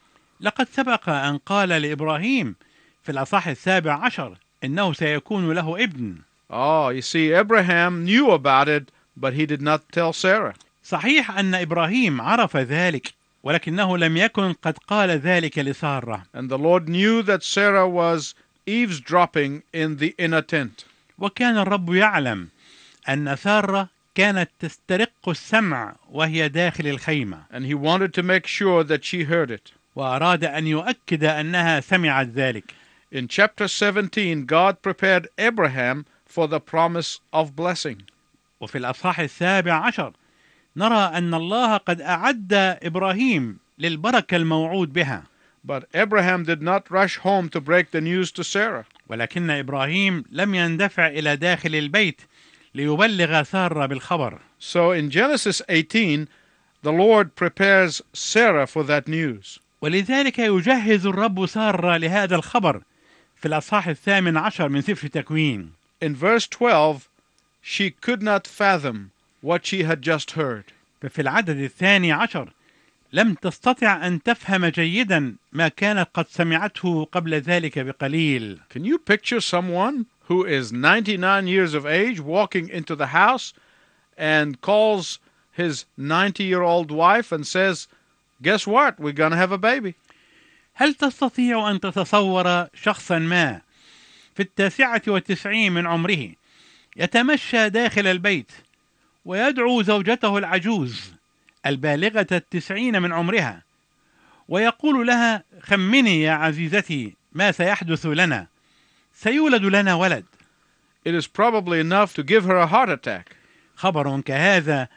لقد 0.41 0.67
سبق 0.69 1.09
أن 1.09 1.37
قال 1.37 1.69
لإبراهيم 1.69 2.55
في 3.03 3.11
الأصح 3.11 3.47
السابع 3.47 3.93
عشر 4.05 4.37
إنه 4.63 4.93
سيكون 4.93 5.51
له 5.51 5.83
ابن 5.83 6.15
Oh, 6.49 6.89
you 6.89 7.01
see, 7.03 7.31
Abraham 7.31 8.03
knew 8.05 8.31
about 8.31 8.67
it, 8.67 8.91
but 9.15 9.33
he 9.33 9.45
did 9.45 9.61
not 9.61 9.91
tell 9.91 10.13
Sarah. 10.13 10.55
صحيح 10.83 11.31
أن 11.31 11.55
إبراهيم 11.55 12.21
عرف 12.21 12.57
ذلك 12.57 13.13
ولكنه 13.43 13.97
لم 13.97 14.17
يكن 14.17 14.53
قد 14.53 14.77
قال 14.87 15.09
ذلك 15.09 15.59
لسارة 15.59 16.23
And 16.33 16.49
the 16.49 16.57
Lord 16.57 16.89
knew 16.89 17.21
that 17.21 17.43
Sarah 17.43 17.87
was 17.87 18.33
eavesdropping 18.65 19.61
in 19.73 19.97
the 19.97 20.15
inner 20.17 20.41
tent. 20.41 20.85
وكان 21.19 21.57
الرب 21.57 21.93
يعلم 21.93 22.47
أن 23.09 23.35
سارة 23.35 23.94
كانت 24.15 24.49
تسترق 24.59 25.11
السمع 25.27 25.95
وهي 26.11 26.49
داخل 26.49 26.87
الخيمة 26.87 27.43
And 27.51 27.65
he 27.65 27.73
wanted 27.73 28.13
to 28.13 28.23
make 28.23 28.47
sure 28.47 28.83
that 28.83 29.03
she 29.03 29.23
heard 29.23 29.51
it. 29.51 29.71
وأراد 29.95 30.43
أن 30.43 30.67
يؤكد 30.67 31.23
أنها 31.23 31.79
سمعت 31.79 32.27
ذلك 32.27 32.73
In 33.11 33.27
chapter 33.27 33.67
17, 33.67 34.45
God 34.45 34.81
prepared 34.81 35.27
Abraham 35.37 36.05
for 36.25 36.47
the 36.47 36.59
promise 36.59 37.19
of 37.33 37.55
blessing. 37.55 38.03
وفي 38.61 38.77
الأصحاح 38.77 39.19
السابع 39.19 39.73
عشر 39.73 40.13
نرى 40.75 41.17
أن 41.17 41.33
الله 41.33 41.77
قد 41.77 42.01
أعد 42.01 42.53
إبراهيم 42.83 43.57
للبركة 43.79 44.37
الموعود 44.37 44.93
بها 44.93 45.23
But 45.63 45.85
Abraham 45.93 46.43
did 46.43 46.61
not 46.61 46.91
rush 46.91 47.17
home 47.17 47.49
to 47.49 47.59
break 47.59 47.91
the 47.91 48.01
news 48.01 48.31
to 48.33 48.43
Sarah. 48.43 48.85
ولكن 49.09 49.49
إبراهيم 49.49 50.23
لم 50.31 50.55
يندفع 50.55 51.07
إلى 51.07 51.35
داخل 51.35 51.75
البيت 51.75 52.21
ليبلغ 52.75 53.43
سارة 53.43 53.85
بالخبر 53.85 54.39
So 54.59 54.91
in 54.91 55.09
Genesis 55.09 55.61
18, 55.69 56.27
the 56.83 56.91
Lord 56.91 57.35
prepares 57.35 58.01
Sarah 58.13 58.67
for 58.67 58.83
that 58.83 59.07
news. 59.07 59.59
ولذلك 59.81 60.39
يجهز 60.39 61.05
الرب 61.05 61.45
سارة 61.45 61.97
لهذا 61.97 62.35
الخبر 62.35 62.81
في 63.35 63.47
الأصحاح 63.47 63.87
الثامن 63.87 64.37
عشر 64.37 64.69
من 64.69 64.81
سفر 64.81 65.07
تكوين 65.07 65.71
In 66.01 66.15
verse 66.15 66.47
12, 66.47 67.09
she 67.61 67.91
could 67.91 68.21
not 68.21 68.45
fathom 68.45 69.11
what 69.41 69.65
she 69.65 69.83
had 69.83 70.01
just 70.01 70.31
heard. 70.31 70.65
ففي 71.01 71.21
العدد 71.21 71.57
الثاني 71.57 72.11
عشر 72.11 72.49
لم 73.13 73.33
تستطع 73.33 74.07
أن 74.07 74.23
تفهم 74.23 74.65
جيدا 74.65 75.35
ما 75.53 75.67
كانت 75.67 76.07
قد 76.13 76.25
سمعته 76.29 77.05
قبل 77.11 77.33
ذلك 77.33 77.79
بقليل 77.79 78.59
Can 78.69 78.83
you 78.83 78.97
picture 78.97 79.41
someone 79.41 80.05
who 80.27 80.43
is 80.45 80.71
99 80.71 81.47
years 81.47 81.73
of 81.73 81.85
age 81.85 82.19
walking 82.19 82.69
into 82.69 82.95
the 82.95 83.07
house 83.07 83.53
and 84.17 84.61
calls 84.61 85.19
his 85.51 85.85
90 85.97 86.43
year 86.43 86.61
old 86.61 86.91
wife 86.91 87.31
and 87.31 87.45
says, 87.45 87.87
Guess 88.41 88.67
what? 88.67 88.99
We're 88.99 89.13
going 89.13 89.31
to 89.31 89.37
have 89.37 89.51
a 89.51 89.57
baby. 89.57 89.95
هل 90.77 90.93
تستطيع 90.93 91.71
أن 91.71 91.79
تتصور 91.79 92.67
شخصا 92.73 93.19
ما 93.19 93.61
في 94.35 94.43
التاسعة 94.43 95.01
والتسعين 95.07 95.71
من 95.71 95.87
عمره 95.87 96.29
يتمشى 96.97 97.69
داخل 97.69 98.07
البيت 98.07 98.51
ويدعو 99.25 99.81
زوجته 99.81 100.37
العجوز 100.37 101.13
البالغة 101.65 102.27
التسعين 102.31 103.01
من 103.01 103.13
عمرها 103.13 103.63
ويقول 104.47 105.07
لها 105.07 105.43
خمني 105.61 106.21
يا 106.21 106.31
عزيزتي 106.31 107.15
ما 107.33 107.51
سيحدث 107.51 108.05
لنا 108.05 108.47
سيولد 109.15 109.63
لنا 109.63 109.95
ولد 109.95 110.25
It 111.05 111.13
is 111.13 111.27
probably 111.27 111.79
enough 111.79 112.13
to 112.15 112.23
give 112.23 112.45
her 112.45 112.57
a 112.57 112.67
heart 112.67 112.89
attack. 112.89 113.35
خبر 113.75 114.21
كهذا 114.21 114.87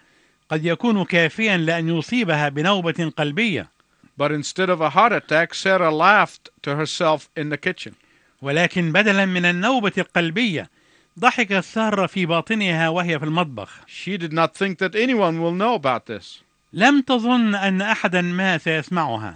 قد 0.50 0.64
يكون 0.64 1.04
كافيا 1.04 1.56
لأن 1.56 1.88
يصيبها 1.88 2.48
بنوبة 2.48 3.12
قلبية 3.16 3.68
But 4.16 4.32
instead 4.32 4.68
of 4.68 4.80
a 4.80 4.90
heart 4.90 5.12
attack, 5.12 5.54
Sarah 5.54 5.92
laughed 5.92 6.50
to 6.62 6.74
herself 6.74 7.30
in 7.36 7.50
the 7.50 7.56
kitchen. 7.56 7.94
ولكن 8.42 8.92
بدلا 8.92 9.26
من 9.26 9.44
النوبة 9.44 9.92
القلبية 9.98 10.70
ضحكت 11.18 11.64
سارة 11.64 12.06
في 12.06 12.26
باطنها 12.26 12.88
وهي 12.88 13.18
في 13.18 13.24
المطبخ 13.24 13.80
She 13.86 14.16
did 14.18 14.32
not 14.32 14.56
think 14.56 14.78
that 14.78 14.94
anyone 14.94 15.40
will 15.40 15.52
know 15.54 15.74
about 15.74 16.06
this. 16.06 16.42
لم 16.72 17.00
تظن 17.02 17.54
أن 17.54 17.82
أحدا 17.82 18.22
ما 18.22 18.58
سيسمعها 18.58 19.34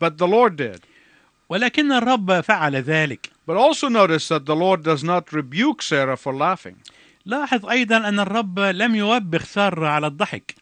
But 0.00 0.18
the 0.18 0.26
Lord 0.26 0.56
did. 0.56 0.80
ولكن 1.52 1.92
الرب 1.92 2.40
فعل 2.40 2.76
ذلك 2.76 3.30
But 3.46 3.56
also 3.56 3.88
notice 3.90 4.28
that 4.28 4.46
the 4.46 4.56
Lord 4.56 4.82
does 4.82 5.04
not 5.04 5.32
rebuke 5.34 5.82
Sarah 5.82 6.16
for 6.16 6.32
laughing. 6.32 6.76
لاحظ 7.26 7.66
أيضا 7.66 8.08
أن 8.08 8.20
الرب 8.20 8.58
لم 8.58 8.94
يوبخ 8.94 9.44
سارة 9.44 9.86
على 9.88 10.06
الضحك 10.06 10.54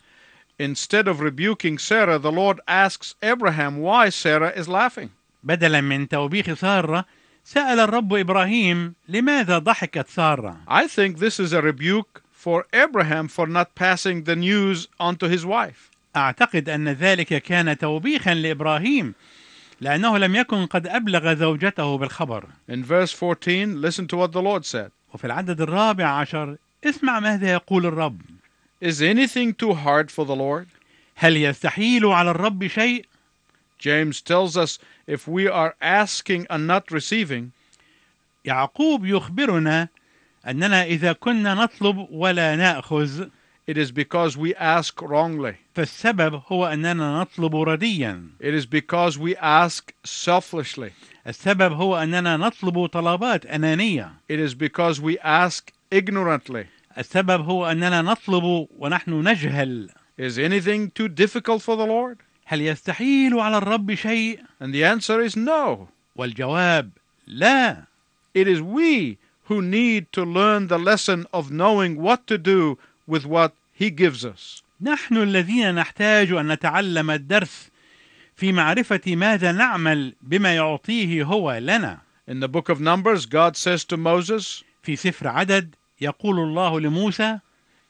Instead 0.59 1.07
of 1.07 1.21
rebuking 1.21 1.79
Sarah, 1.79 2.19
the 2.19 2.33
Lord 2.33 2.61
asks 2.67 3.15
Abraham 3.23 3.77
why 3.79 4.09
Sarah 4.09 4.53
is 4.57 4.69
laughing. 4.69 5.11
بدلا 5.45 5.81
من 5.81 6.09
توبيخ 6.09 6.55
سارة 6.55 7.05
سأل 7.45 7.81
الرب 7.81 8.15
إبراهيم 8.15 8.95
لماذا 9.09 9.59
ضحكت 9.59 10.09
سارة 10.09 10.57
I 10.67 10.89
think 10.89 11.19
this 11.19 11.39
is 11.39 11.53
a 11.53 11.63
rebuke 11.63 12.23
for 12.33 12.67
Abraham 12.73 13.29
for 13.29 13.47
not 13.47 13.77
passing 13.77 14.25
the 14.25 14.35
news 14.35 14.89
on 14.99 15.17
to 15.19 15.29
his 15.29 15.47
wife. 15.47 15.91
أعتقد 16.17 16.69
أن 16.69 16.89
ذلك 16.89 17.43
كان 17.43 17.79
توبيخا 17.79 18.35
لإبراهيم 18.35 19.15
لأنه 19.81 20.19
لم 20.19 20.37
يكن 20.37 20.67
قد 20.67 20.87
أبلغ 20.87 21.35
زوجته 21.35 21.99
بالخبر 21.99 22.45
In 22.69 22.85
verse 22.85 23.13
14, 23.13 23.81
listen 23.81 24.07
to 24.09 24.17
what 24.17 24.33
the 24.33 24.43
Lord 24.43 24.65
said. 24.67 24.91
وفي 25.15 25.25
العدد 25.25 25.61
الرابع 25.61 26.05
عشر 26.05 26.57
اسمع 26.85 27.21
ماذا 27.21 27.53
يقول 27.53 27.87
الرب 27.87 28.21
Is 28.83 29.03
anything 29.03 29.53
too 29.55 29.75
hard 29.75 30.11
for 30.11 30.25
the 30.25 30.37
Lord? 30.37 30.67
هل 31.17 31.37
يستحيل 31.37 32.07
على 32.07 32.31
الرب 32.31 32.67
شيء 32.67 33.05
James 33.79 34.21
tells 34.21 34.57
us 34.57 34.79
if 35.07 35.27
we 35.27 35.49
are 35.49 35.75
asking 35.81 36.47
and 36.51 36.67
not 36.67 36.91
receiving, 36.91 37.51
يعقوب 38.45 39.05
يخبرنا 39.05 39.89
أننا 40.47 40.85
إذا 40.85 41.13
كنا 41.13 41.55
نطلب 41.55 42.07
ولا 42.11 42.57
نأخذ 42.57 43.29
it 43.68 43.78
is 43.78 43.92
because 43.92 44.38
we 44.38 44.54
ask 44.56 45.02
wrongly. 45.02 45.56
فالسبب 45.76 46.42
هو 46.48 46.66
أننا 46.68 47.20
نطلب 47.22 47.56
رديا 47.56 48.22
It 48.40 48.54
is 48.54 48.66
because 48.66 49.18
we 49.18 49.36
ask 49.38 49.92
selfishly. 50.04 50.92
السبب 51.28 51.72
هو 51.74 51.98
أننا 51.98 52.38
نطلب 52.38 52.86
طلبات 52.86 53.46
أنانية 53.46 54.12
It 54.30 54.40
is 54.40 54.54
because 54.54 55.02
we 55.02 55.18
ask 55.20 55.72
ignorantly. 55.92 56.66
السبب 56.98 57.42
هو 57.46 57.66
أننا 57.72 58.02
نطلب 58.02 58.68
ونحن 58.78 59.12
نجهل 59.28 59.90
Is 60.18 60.38
anything 60.38 60.92
too 60.92 61.08
difficult 61.10 61.62
for 61.62 61.76
the 61.76 61.86
Lord? 61.86 62.18
هل 62.46 62.62
يستحيل 62.62 63.40
على 63.40 63.58
الرب 63.58 63.96
شيء 63.96 64.40
And 64.62 64.74
the 64.74 64.84
answer 64.84 65.20
is 65.22 65.36
no. 65.36 65.88
والجواب 66.16 66.90
لا 67.28 67.84
It 68.36 68.48
is 68.48 68.62
we 68.62 69.18
who 69.50 69.62
need 69.62 70.12
to 70.12 70.24
learn 70.24 70.68
the 70.68 70.78
lesson 70.78 71.26
of 71.34 71.52
knowing 71.52 71.96
what 72.02 72.28
to 72.28 72.38
do 72.38 72.78
with 73.11 73.25
what 73.27 73.53
He 73.75 73.91
gives 73.91 74.25
us. 74.25 74.63
نحن 74.81 75.17
الذين 75.17 75.75
نحتاج 75.75 76.33
أن 76.33 76.49
نتعلم 76.53 77.11
الدرس 77.11 77.69
في 78.37 78.53
معرفة 78.53 79.01
ماذا 79.07 79.53
نعمل 79.53 80.15
بما 80.23 80.55
يعطيه 80.57 81.25
هو 81.25 81.53
لنا 81.53 81.99
In 82.29 82.41
the 82.41 82.49
book 82.49 82.69
of 82.69 82.81
Numbers, 82.81 83.27
God 83.27 83.57
says 83.57 83.85
to 83.85 83.97
Moses, 83.97 84.65
في 84.83 84.97
سفر 84.97 85.29
عدد 85.29 85.75
يقول 86.01 86.39
الله 86.39 86.81
لموسى 86.81 87.39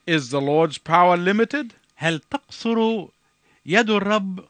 Is 0.06 0.30
the 0.30 0.40
Lord's 0.40 0.78
power 0.78 1.16
limited? 1.16 1.72
هل 1.96 2.20
تقصر 2.30 3.06
يد 3.66 3.90
الرب 3.90 4.44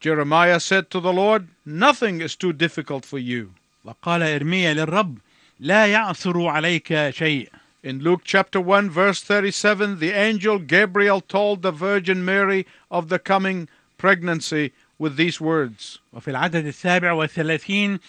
Jeremiah 0.00 0.60
said 0.60 0.90
to 0.90 1.00
the 1.00 1.12
Lord, 1.12 1.48
Nothing 1.64 2.20
is 2.20 2.34
too 2.36 2.52
difficult 2.52 3.04
for 3.04 3.18
you. 3.18 3.52
وقال 3.84 4.22
إرميا 4.22 4.74
للرب 4.74 5.18
لا 5.60 5.86
يعصر 5.86 6.46
عليك 6.46 7.10
شيء 7.10 7.50
In 7.83 7.99
Luke 7.99 8.21
chapter 8.23 8.59
1, 8.59 8.89
verse 8.89 9.21
37, 9.21 9.99
the 9.99 10.11
angel 10.11 10.59
Gabriel 10.59 11.21
told 11.21 11.61
the 11.61 11.71
Virgin 11.71 12.25
Mary 12.25 12.65
of 12.89 13.09
the 13.09 13.19
coming 13.19 13.69
pregnancy 13.97 14.73
with 14.99 15.15
these 15.15 15.39
words 15.39 15.99
وفي 16.13 16.31
العدد 16.31 16.65
السابع 16.65 17.11
والثلاثين 17.11 17.99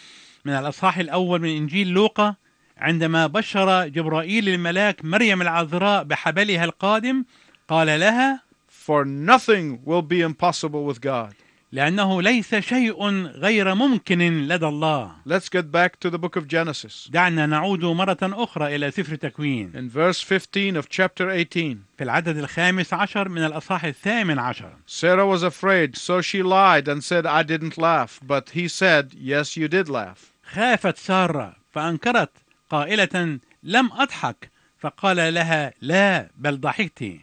من 0.45 0.53
الأصحاح 0.53 0.99
الأول 0.99 1.41
من 1.41 1.49
إنجيل 1.49 1.89
لوقا 1.89 2.35
عندما 2.79 3.27
بشر 3.27 3.89
جبرائيل 3.89 4.49
الملاك 4.49 5.05
مريم 5.05 5.43
العذراء 5.43 6.05
بحبلها 6.05 6.65
القادم 6.65 7.25
قال 7.69 8.01
لها 8.01 8.41
For 8.69 9.05
nothing 9.05 9.81
will 9.85 10.03
be 10.03 10.23
impossible 10.23 10.85
with 10.85 11.01
God. 11.01 11.35
لأنه 11.74 12.22
ليس 12.22 12.56
شيء 12.56 13.04
غير 13.28 13.76
ممكن 13.76 14.48
لدى 14.48 14.66
الله 14.66 15.12
Let's 15.26 15.50
get 15.50 15.72
back 15.72 16.00
to 16.00 16.10
the 16.12 16.20
book 16.20 16.36
of 16.36 16.48
Genesis. 16.48 17.10
دعنا 17.12 17.46
نعود 17.46 17.86
مرة 17.86 18.18
أخرى 18.22 18.76
إلى 18.76 18.92
سفر 18.92 19.16
تكوين 19.16 19.72
In 19.74 19.90
verse 19.90 20.22
15 20.22 20.78
of 20.78 20.88
chapter 20.90 21.30
18, 21.32 21.78
في 21.98 22.04
العدد 22.04 22.38
الخامس 22.38 22.94
عشر 22.94 23.30
من 23.30 23.46
الأصحاح 23.46 23.86
الثامن 23.86 24.40
عشر 24.40 24.74
Sarah 24.86 25.26
was 25.26 25.42
afraid, 25.42 25.98
so 25.98 26.22
she 26.22 26.44
lied 26.44 26.88
and 26.88 27.04
said, 27.04 27.26
I 27.26 27.42
didn't 27.42 27.78
laugh. 27.78 28.20
But 28.24 28.52
he 28.52 28.68
said, 28.68 29.14
Yes, 29.16 29.58
you 29.58 29.68
did 29.68 29.90
laugh. 29.90 30.32
خافت 30.54 30.98
سارة 30.98 31.56
فأنكرت 31.74 32.32
قائلة 32.70 33.40
لم 33.64 33.90
أضحك 33.94 34.50
فقال 34.80 35.34
لها 35.34 35.74
لا 35.82 36.30
بل 36.38 36.60
ضحكت 36.60 37.20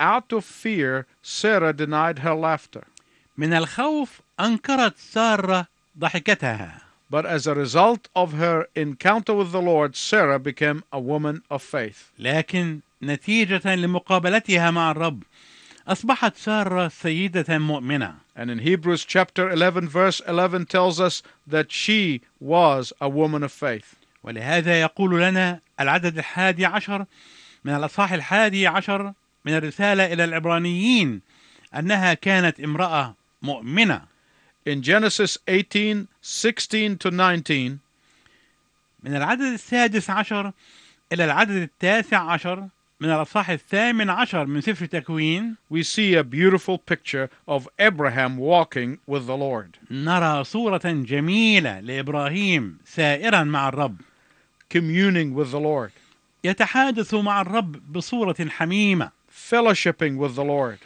Out 0.00 0.32
of 0.32 0.44
fear, 0.44 1.06
Sarah 1.22 1.72
denied 1.72 2.18
her 2.20 2.34
laughter. 2.34 2.84
من 3.36 3.52
الخوف 3.52 4.20
أنكرت 4.40 4.98
سارة 4.98 5.66
ضحكتها 5.98 6.78
But 7.10 7.26
as 7.26 7.46
a 7.46 7.54
result 7.54 8.08
of 8.16 8.32
her 8.32 8.68
encounter 8.74 9.34
with 9.34 9.52
the 9.52 9.60
Lord, 9.60 9.94
Sarah 9.96 10.38
became 10.38 10.82
a 10.92 10.98
woman 10.98 11.42
of 11.50 11.62
faith. 11.62 12.10
لكن 12.18 12.80
نتيجة 13.02 13.74
لمقابلتها 13.74 14.70
مع 14.70 14.90
الرب 14.90 15.22
أصبحت 15.88 16.36
سارة 16.36 16.88
سيدة 16.88 17.58
مؤمنة 17.58 18.14
And 18.36 18.50
in 18.50 18.58
Hebrews 18.60 19.04
chapter 19.04 19.50
11, 19.50 19.88
verse 19.88 20.22
11 20.26 20.66
tells 20.66 21.00
us 21.00 21.22
that 21.46 21.70
she 21.70 22.22
was 22.40 22.92
a 23.00 23.08
woman 23.08 23.42
of 23.42 23.52
faith. 23.52 23.96
ولهذا 24.24 24.80
يقول 24.80 25.20
لنا 25.22 25.60
العدد 25.80 26.18
الحادي 26.18 26.66
عشر 26.66 27.04
من 27.64 27.74
الأصحاح 27.74 28.12
الحادي 28.12 28.66
عشر 28.66 29.12
من 29.44 29.54
الرسالة 29.56 30.12
إلى 30.12 30.24
العبرانيين 30.24 31.20
أنها 31.74 32.14
كانت 32.14 32.60
امرأة 32.60 33.14
مؤمنة 33.42 34.02
In 34.64 34.80
Genesis 34.80 35.38
18, 35.48 36.06
16 36.20 36.98
to 36.98 37.10
19, 37.10 37.78
من 39.02 39.16
العدد 39.16 39.42
السادس 39.42 40.10
عشر 40.10 40.52
إلى 41.12 41.24
العدد 41.24 41.56
التاسع 41.56 42.30
عشر 42.32 42.68
من 43.00 43.10
الأصحاح 43.10 43.50
الثامن 43.50 44.10
عشر 44.10 44.46
من 44.46 44.60
سفر 44.60 44.86
تكوين 44.86 45.56
we 45.68 45.82
see 45.82 46.14
a 46.14 46.22
beautiful 46.22 46.78
picture 46.78 47.28
of 47.48 47.68
Abraham 47.78 48.36
walking 48.36 48.98
with 49.06 49.26
the 49.26 49.36
Lord, 49.36 49.78
نرى 49.90 50.44
صورة 50.44 50.82
جميلة 50.84 51.80
لإبراهيم 51.80 52.78
سائرا 52.84 53.44
مع 53.44 53.68
الرب. 53.68 53.96
Communing 54.70 55.34
with 55.34 55.50
the 55.50 55.60
Lord, 55.60 55.90
يتحادث 56.44 57.14
مع 57.14 57.40
الرب 57.40 57.92
بصورة 57.92 58.48
حميمة. 58.48 59.10
Fellowshipping 59.50 60.16
with 60.16 60.36
the 60.36 60.44
Lord, 60.44 60.78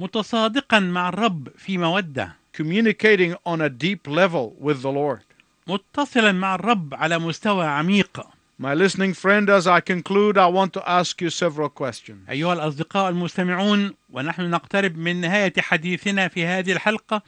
متصادقا 0.00 0.78
مع 0.78 1.08
الرب 1.08 1.48
في 1.58 1.78
مودة 1.78 2.32
communicating 2.58 3.34
on 3.46 3.60
a 3.60 3.68
deep 3.68 4.06
level 4.08 4.54
with 4.60 4.82
the 4.82 4.90
Lord. 4.92 5.20
متصلا 5.66 6.32
مع 6.32 6.54
الرب 6.54 6.94
على 6.94 7.18
مستوى 7.18 7.66
عميق 7.66 8.20
My 8.62 8.74
listening 8.74 9.14
friend, 9.14 9.48
as 9.48 9.66
I 9.66 9.80
conclude, 9.80 10.36
I 10.36 10.46
want 10.46 10.74
to 10.74 10.82
ask 10.86 11.20
you 11.22 11.30
several 11.30 11.68
questions. 11.68 12.30
أيها 12.30 12.52
الأصدقاء 12.52 13.08
المستمعون 13.08 13.94
ونحن 14.12 14.50
نقترب 14.50 14.96
من 14.98 15.20
نهاية 15.20 15.52
حديثنا 15.58 16.28
في 16.28 16.46
هذه 16.46 16.72
الحلقة 16.72 17.22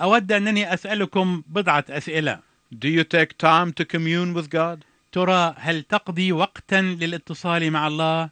أود 0.00 0.32
أنني 0.32 0.74
أسألكم 0.74 1.42
بضعة 1.48 1.84
أسئلة 1.90 2.38
Do 2.74 2.88
you 2.88 3.04
take 3.04 3.38
time 3.38 3.72
to 3.72 3.84
commune 3.84 4.34
with 4.34 4.50
God? 4.50 4.78
ترى 5.12 5.54
هل 5.58 5.82
تقضي 5.82 6.32
وقتا 6.32 6.80
للاتصال 6.80 7.70
مع 7.70 7.86
الله؟ 7.86 8.30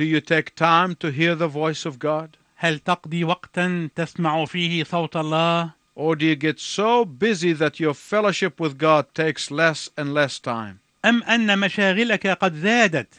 Do 0.00 0.04
you 0.04 0.20
take 0.20 0.54
time 0.54 0.94
to 0.94 1.10
hear 1.10 1.34
the 1.34 1.48
voice 1.48 1.84
of 1.86 1.98
God? 1.98 2.36
هل 2.62 2.78
تقضي 2.78 3.24
وقتا 3.24 3.88
تسمع 3.96 4.44
فيه 4.44 4.84
صوت 4.84 5.16
الله؟ 5.16 5.70
Or 5.96 6.14
do 6.14 6.24
you 6.26 6.36
get 6.36 6.58
so 6.60 7.04
busy 7.04 7.52
that 7.52 7.80
your 7.80 7.94
fellowship 7.94 8.60
with 8.60 8.78
God 8.78 9.04
takes 9.14 9.50
less 9.50 9.88
and 9.96 10.14
less 10.14 10.38
time? 10.38 10.78
أم 11.04 11.22
أن 11.22 11.58
مشاغلك 11.58 12.26
قد 12.26 12.54
زادت 12.54 13.14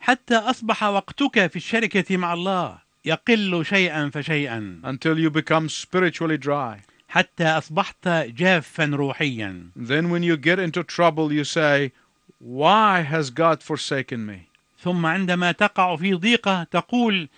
حتى 0.00 0.34
أصبح 0.36 0.82
وقتك 0.82 1.46
في 1.46 1.56
الشركة 1.56 2.16
مع 2.16 2.32
الله 2.32 2.78
يقل 3.04 3.64
شيئا 3.64 4.10
فشيئا 4.10 4.80
Until 4.84 5.18
you 5.18 5.30
become 5.30 5.68
spiritually 5.68 6.38
dry. 6.38 6.82
حتى 7.08 7.44
أصبحت 7.44 8.08
جافا 8.08 8.84
روحيا 8.84 9.70
Then, 9.76 10.10
when 10.10 10.22
you 10.22 10.36
get 10.36 10.58
into 10.58 10.82
trouble, 10.82 11.32
you 11.32 11.44
say, 11.44 11.92
Why 12.40 13.00
has 13.02 13.30
God 13.30 13.62
forsaken 13.62 14.26
me? 14.26 14.48
ثم 14.84 15.06
عندما 15.06 15.52
تقع 15.52 15.96
في 15.96 16.14
ضيقة 16.14 16.62
تقول 16.62 17.28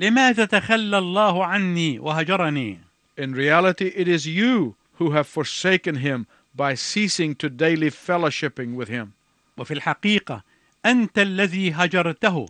لماذا 0.00 0.44
تخلى 0.44 0.98
الله 0.98 1.44
عني 1.44 1.98
وهجرني 1.98 2.78
In 3.18 3.32
reality, 3.34 3.86
it 3.96 4.08
is 4.08 4.26
you 4.26 4.74
who 4.98 5.10
have 5.12 5.26
forsaken 5.26 5.96
Him 5.96 6.26
by 6.54 6.74
ceasing 6.74 7.34
to 7.36 7.48
daily 7.48 7.90
fellowshipping 7.90 8.74
with 8.74 8.88
Him. 8.88 9.12
وفي 9.56 9.74
الحقيقة 9.74 10.42
أنت 10.86 11.18
الذي 11.18 11.72
هجرته 11.72 12.46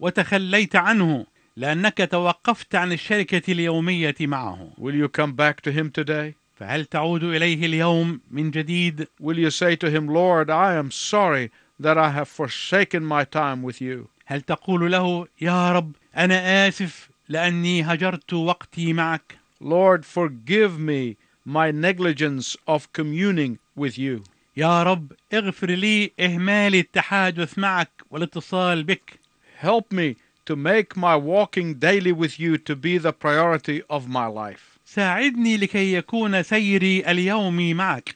وتخليت 0.00 0.76
عنه 0.76 1.26
لأنك 1.56 2.08
توقفت 2.10 2.74
عن 2.74 2.92
الشركة 2.92 3.52
اليومية 3.52 4.14
معه 4.20 4.68
Will 4.78 4.94
you 4.94 5.08
come 5.08 5.32
back 5.32 5.60
to 5.60 5.72
Him 5.72 5.90
today? 5.90 6.34
فهل 6.58 6.84
تعود 6.84 7.24
إليه 7.24 7.66
اليوم 7.66 8.20
من 8.30 8.50
جديد 8.50 9.06
Will 9.22 9.38
you 9.38 9.50
say 9.50 9.76
to 9.76 9.90
Him, 9.90 10.08
Lord, 10.08 10.50
I 10.50 10.74
am 10.74 10.90
sorry 10.90 11.50
that 11.78 11.96
I 11.96 12.10
have 12.10 12.28
forsaken 12.28 13.04
my 13.04 13.24
time 13.24 13.62
with 13.62 13.80
you? 13.80 14.08
هل 14.25 14.41
تقول 14.41 14.91
له 14.91 15.27
يا 15.41 15.71
رب 15.71 15.95
أنا 16.17 16.67
آسف 16.67 17.09
لأني 17.29 17.83
هجرت 17.83 18.33
وقتي 18.33 18.93
معك 18.93 19.37
Lord, 19.61 20.05
forgive 20.05 20.77
me 20.79 21.15
my 21.45 21.71
negligence 21.71 22.57
of 22.67 22.91
communing 22.93 23.57
with 23.75 23.97
you. 23.97 24.23
يا 24.57 24.83
رب 24.83 25.11
اغفر 25.33 25.69
لي 25.71 26.11
إهمال 26.19 26.75
التحادث 26.75 27.59
معك 27.59 27.89
والاتصال 28.11 28.83
بك 28.83 29.19
Help 29.61 29.93
me 29.93 30.15
to 30.45 30.55
make 30.55 30.95
my 30.97 31.15
walking 31.15 31.73
daily 31.79 32.11
with 32.11 32.39
you 32.39 32.57
to 32.57 32.75
be 32.75 32.97
the 32.97 33.13
priority 33.13 33.81
of 33.89 34.07
my 34.07 34.27
life. 34.27 34.79
ساعدني 34.85 35.57
لكي 35.57 35.93
يكون 35.93 36.43
سيري 36.43 37.11
اليومي 37.11 37.73
معك 37.73 38.15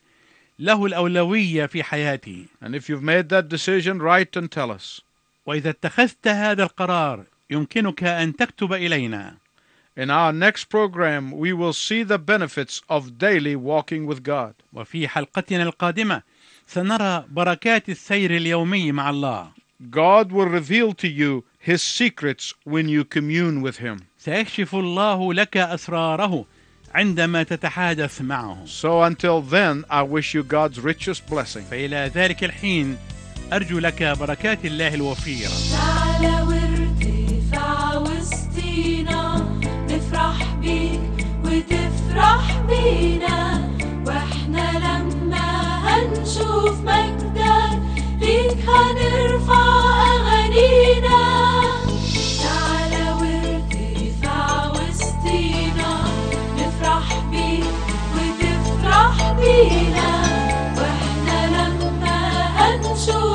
له 0.59 0.85
الأولوية 0.85 1.65
في 1.65 1.83
حياتي 1.83 2.45
And 2.63 2.75
if 2.75 2.89
you've 2.89 3.03
made 3.03 3.29
that 3.29 3.49
decision, 3.49 4.01
write 4.01 4.35
and 4.37 4.51
tell 4.51 4.71
us. 4.71 5.01
وإذا 5.49 5.69
اتخذت 5.69 6.27
هذا 6.27 6.63
القرار 6.63 7.23
يمكنك 7.49 8.03
أن 8.03 8.35
تكتب 8.35 8.73
إلينا 8.73 9.35
In 9.97 10.09
our 10.12 10.31
next 10.31 10.65
program, 10.69 11.31
we 11.31 11.51
will 11.51 11.73
see 11.73 12.03
the 12.03 12.19
benefits 12.19 12.81
of 12.88 13.17
daily 13.17 13.55
walking 13.55 14.05
with 14.05 14.23
God. 14.23 14.53
وفي 14.73 15.07
حلقتنا 15.07 15.63
القادمة 15.63 16.21
سنرى 16.67 17.25
بركات 17.29 17.89
السير 17.89 18.35
اليومي 18.38 18.91
مع 18.91 19.09
الله 19.09 19.51
God 19.91 20.31
will 20.31 20.45
reveal 20.47 20.93
to 20.93 21.07
you 21.07 21.43
His 21.57 21.81
secrets 21.81 22.53
when 22.65 22.88
you 22.88 23.03
commune 23.03 23.62
with 23.62 23.77
Him. 23.77 23.97
سيكشف 24.17 24.75
الله 24.75 25.33
لك 25.33 25.57
أسراره 25.57 26.45
عندما 26.95 27.43
تتحادث 27.43 28.21
معه 28.21 28.65
So 28.65 29.01
until 29.01 29.41
then, 29.41 29.85
I 29.89 30.03
wish 30.03 30.35
you 30.35 30.43
God's 30.43 30.79
richest 30.79 31.27
blessing. 31.27 31.63
فإلى 31.71 32.12
ذلك 32.15 32.43
الحين 32.43 32.97
أرجو 33.53 33.79
لك 33.79 34.03
بركات 34.03 34.65
الله 34.65 34.93
الوفيرة 34.93 35.51
تعالى 35.71 36.41
وارتفع 36.41 37.97
وسطينا 37.97 39.45
نفرح 39.89 40.53
بيك 40.62 41.01
وتفرح 41.45 42.62
بينا. 42.69 43.69
وإحنا 44.07 44.71
لما 44.85 45.47
هنشوف 45.88 46.79
مجدك 46.81 47.79
ليك 48.21 48.57
هنرفع 48.69 49.65
أغانينا. 50.15 51.21
تعالى 52.43 53.12
وارتفع 53.21 54.71
وسطينا 54.71 56.01
نفرح 56.57 57.23
بيك 57.31 57.65
وتفرح 58.15 59.31
بينا. 59.31 60.09
وإحنا 60.77 61.38
لما 61.57 62.17
هنشوف 62.57 63.28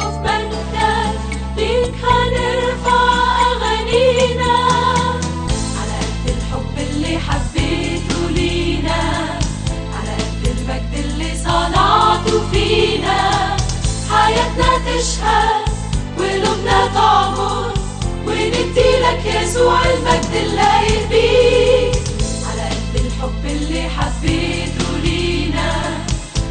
نشهد 15.04 15.64
وقلوبنا 16.18 16.86
تعبر 16.94 17.72
وندي 18.26 18.90
لك 19.04 19.22
يسوع 19.42 19.80
المجد 19.84 20.32
اللي 20.34 21.06
بيك 21.10 22.02
على 22.48 22.62
قد 22.70 22.94
الحب 23.04 23.44
اللي 23.44 23.82
حبيته 23.88 24.98
لينا 25.02 25.72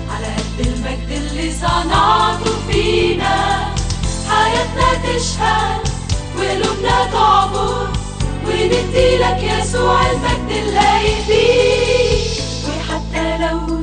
على 0.09 0.25
قد 0.27 0.67
المجد 0.67 1.09
اللي 1.11 1.53
صنعته 1.53 2.51
فينا. 2.71 3.65
حياتنا 4.29 4.93
تشهد 5.03 5.87
وقلوبنا 6.37 7.05
تعبر 7.13 7.87
وندي 8.47 9.17
لك 9.17 9.39
يسوع 9.43 10.01
المجد 10.11 10.49
اللي 10.51 11.15
بيك 11.27 12.43
وحتى 12.67 13.37
لو 13.37 13.82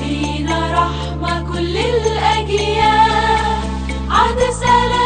لينا 0.00 0.72
رحمة 0.72 1.52
كل 1.52 1.76
الأجيال. 1.76 3.38
عهد 4.10 4.38
سلامك 4.60 5.01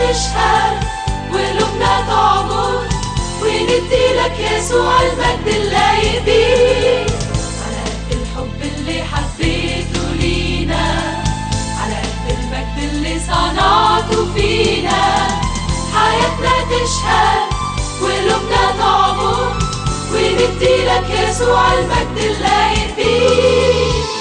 تشهد 0.00 0.76
وقلوبنا 1.32 2.04
تعبر 2.08 2.80
وندي 3.42 4.06
لك 4.16 4.36
يسوع 4.52 5.00
المجد 5.02 5.46
اللايق 5.56 6.24
بيه 6.24 7.06
على 7.64 7.80
قد 7.86 8.12
الحب 8.12 8.60
اللي 8.62 9.02
حبيته 9.04 10.12
لينا 10.20 10.86
على 11.82 11.94
قد 11.94 12.38
المجد 12.38 12.92
اللي 12.92 13.20
صنعته 13.26 14.34
فينا. 14.34 15.26
حياتنا 15.94 16.54
تشهد 16.70 17.46
وقلوبنا 18.02 18.72
تعبر 18.78 19.52
وندي 20.12 20.84
لك 20.84 21.28
يسوع 21.28 21.72
المجد 21.72 22.16
اللايق 22.18 22.96
بيه 22.96 24.19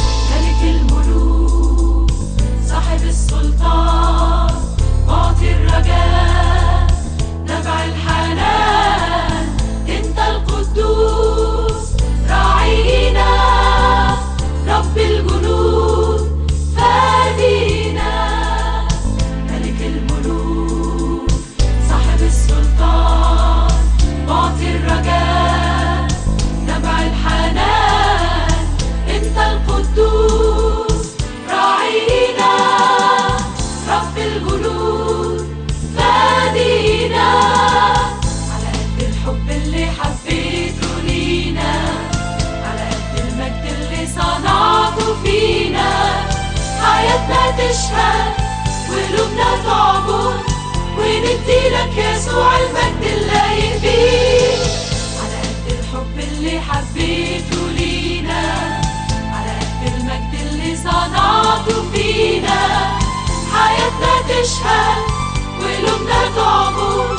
وقلوبنا 65.59 66.21
تعبر 66.35 67.15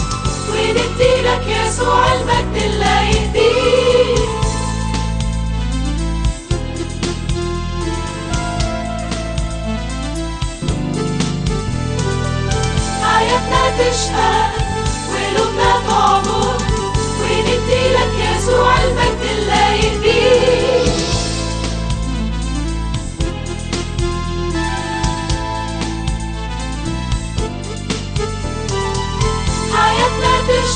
وندي 0.50 1.22
لك 1.22 1.44
يسوع 1.46 2.12
المجد 2.12 2.62
اللايق 2.64 3.32
بيه 3.32 4.20
حياتنا 13.04 13.62
تشهد 13.78 14.50
وقلوبنا 15.10 15.72
تعبر 15.88 16.56
وندي 17.20 17.82
لك 17.94 18.12
يسوع 18.36 18.74
المجد 18.84 19.22
اللايق 19.38 19.92
بيه 19.92 19.99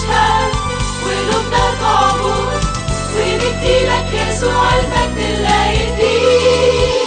نشهد 0.04 0.52
قلوبنا 1.04 1.74
تعبد 1.80 2.64
وندي 3.16 3.86
لك 3.86 4.28
يسوع 4.28 4.68
المجد 4.74 5.40
لا 5.40 5.72
يديه 5.72 7.03